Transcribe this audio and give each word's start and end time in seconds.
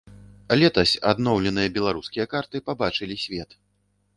Летась 0.61 0.93
адноўленыя 1.11 1.73
беларускія 1.77 2.25
карты 2.33 2.57
пабачылі 2.71 3.15
свет. 3.27 3.49